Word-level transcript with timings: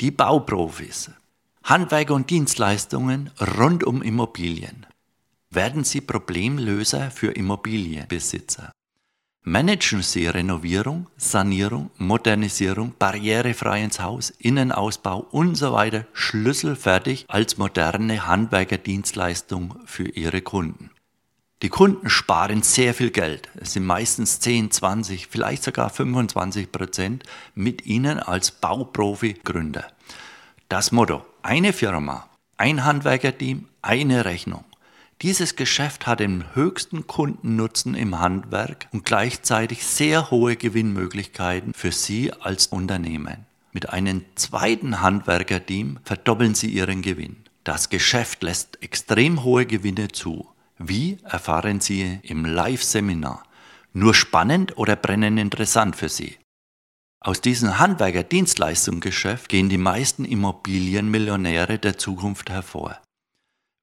Die 0.00 0.10
Bauprofis. 0.10 1.12
Handwerker 1.62 2.14
und 2.14 2.28
Dienstleistungen 2.28 3.30
rund 3.56 3.84
um 3.84 4.02
Immobilien. 4.02 4.86
Werden 5.50 5.84
Sie 5.84 6.00
Problemlöser 6.00 7.12
für 7.12 7.30
Immobilienbesitzer? 7.30 8.72
Managen 9.44 10.02
Sie 10.02 10.26
Renovierung, 10.26 11.06
Sanierung, 11.16 11.90
Modernisierung, 11.96 12.94
barrierefrei 12.98 13.84
ins 13.84 14.00
Haus, 14.00 14.30
Innenausbau 14.30 15.28
und 15.30 15.54
so 15.54 15.72
weiter 15.72 16.06
schlüsselfertig 16.12 17.26
als 17.28 17.56
moderne 17.56 18.26
Handwerkerdienstleistung 18.26 19.76
für 19.84 20.08
Ihre 20.08 20.42
Kunden. 20.42 20.90
Die 21.64 21.70
Kunden 21.70 22.10
sparen 22.10 22.60
sehr 22.60 22.92
viel 22.92 23.10
Geld. 23.10 23.48
Es 23.56 23.72
sind 23.72 23.86
meistens 23.86 24.38
10, 24.38 24.70
20, 24.70 25.28
vielleicht 25.28 25.62
sogar 25.62 25.88
25 25.88 26.70
Prozent 26.70 27.22
mit 27.54 27.86
Ihnen 27.86 28.18
als 28.18 28.50
Bauprofi-Gründer. 28.50 29.86
Das 30.68 30.92
Motto, 30.92 31.24
eine 31.40 31.72
Firma, 31.72 32.28
ein 32.58 32.84
Handwerkerteam, 32.84 33.66
eine 33.80 34.26
Rechnung. 34.26 34.66
Dieses 35.22 35.56
Geschäft 35.56 36.06
hat 36.06 36.20
den 36.20 36.44
höchsten 36.54 37.06
Kundennutzen 37.06 37.94
im 37.94 38.20
Handwerk 38.20 38.88
und 38.92 39.06
gleichzeitig 39.06 39.86
sehr 39.86 40.30
hohe 40.30 40.56
Gewinnmöglichkeiten 40.56 41.72
für 41.72 41.92
Sie 41.92 42.30
als 42.30 42.66
Unternehmen. 42.66 43.46
Mit 43.72 43.88
einem 43.88 44.26
zweiten 44.34 45.00
Handwerkerteam 45.00 45.98
verdoppeln 46.04 46.54
Sie 46.54 46.68
Ihren 46.68 47.00
Gewinn. 47.00 47.36
Das 47.64 47.88
Geschäft 47.88 48.42
lässt 48.42 48.82
extrem 48.82 49.44
hohe 49.44 49.64
Gewinne 49.64 50.08
zu. 50.08 50.46
Wie 50.86 51.18
erfahren 51.24 51.80
Sie 51.80 52.20
im 52.22 52.44
Live-Seminar? 52.44 53.42
Nur 53.94 54.12
spannend 54.12 54.76
oder 54.76 54.96
brennend 54.96 55.38
interessant 55.38 55.96
für 55.96 56.10
Sie? 56.10 56.36
Aus 57.20 57.40
diesem 57.40 57.78
Handwerker-Dienstleistungsgeschäft 57.78 59.48
gehen 59.48 59.70
die 59.70 59.78
meisten 59.78 60.26
Immobilienmillionäre 60.26 61.78
der 61.78 61.96
Zukunft 61.96 62.50
hervor. 62.50 63.00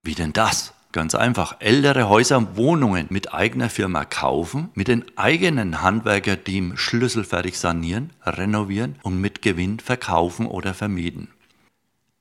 Wie 0.04 0.14
denn 0.14 0.32
das? 0.32 0.74
Ganz 0.92 1.16
einfach, 1.16 1.56
ältere 1.58 2.08
Häuser 2.08 2.38
und 2.38 2.56
Wohnungen 2.56 3.06
mit 3.10 3.34
eigener 3.34 3.68
Firma 3.68 4.04
kaufen, 4.04 4.68
mit 4.74 4.86
dem 4.86 5.04
eigenen 5.16 5.82
Handwerkerteam 5.82 6.76
schlüsselfertig 6.76 7.58
sanieren, 7.58 8.10
renovieren 8.24 8.96
und 9.02 9.20
mit 9.20 9.42
Gewinn 9.42 9.80
verkaufen 9.80 10.46
oder 10.46 10.72
vermieten. 10.72 11.28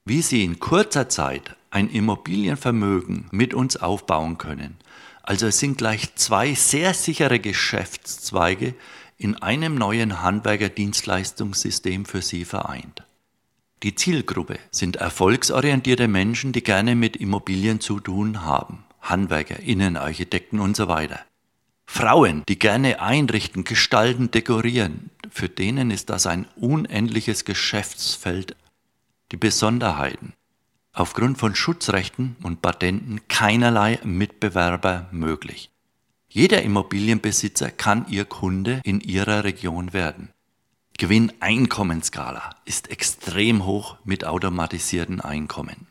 Wie 0.05 0.23
Sie 0.23 0.43
in 0.43 0.59
kurzer 0.59 1.07
Zeit 1.07 1.55
ein 1.71 1.89
Immobilienvermögen 1.89 3.27
mit 3.31 3.53
uns 3.53 3.77
aufbauen 3.77 4.37
können. 4.37 4.77
Also 5.23 5.47
es 5.47 5.59
sind 5.59 5.77
gleich 5.77 6.15
zwei 6.15 6.53
sehr 6.53 6.93
sichere 6.93 7.39
Geschäftszweige 7.39 8.75
in 9.17 9.35
einem 9.41 9.75
neuen 9.75 10.21
Handwerkerdienstleistungssystem 10.21 12.05
für 12.05 12.21
Sie 12.21 12.45
vereint. 12.45 13.03
Die 13.83 13.95
Zielgruppe 13.95 14.59
sind 14.69 14.97
erfolgsorientierte 14.97 16.07
Menschen, 16.07 16.51
die 16.51 16.63
gerne 16.63 16.95
mit 16.95 17.15
Immobilien 17.17 17.79
zu 17.79 17.99
tun 17.99 18.43
haben. 18.43 18.83
Handwerker, 19.01 19.59
Innenarchitekten 19.59 20.59
und 20.59 20.75
so 20.75 20.87
weiter. 20.87 21.19
Frauen, 21.87 22.43
die 22.47 22.59
gerne 22.59 23.01
einrichten, 23.01 23.63
gestalten, 23.63 24.31
dekorieren. 24.31 25.09
Für 25.29 25.49
denen 25.49 25.91
ist 25.91 26.09
das 26.09 26.27
ein 26.27 26.47
unendliches 26.55 27.43
Geschäftsfeld. 27.43 28.55
Die 29.31 29.37
Besonderheiten. 29.37 30.33
Aufgrund 30.93 31.37
von 31.37 31.55
Schutzrechten 31.55 32.35
und 32.43 32.61
Patenten 32.61 33.21
keinerlei 33.27 33.99
Mitbewerber 34.03 35.07
möglich. 35.11 35.71
Jeder 36.27 36.61
Immobilienbesitzer 36.63 37.71
kann 37.71 38.05
Ihr 38.09 38.25
Kunde 38.25 38.81
in 38.83 38.99
Ihrer 39.01 39.43
Region 39.43 39.93
werden. 39.93 40.29
Gewinneinkommensskala 40.97 42.51
ist 42.65 42.89
extrem 42.91 43.65
hoch 43.65 43.97
mit 44.03 44.25
automatisierten 44.25 45.21
Einkommen. 45.21 45.87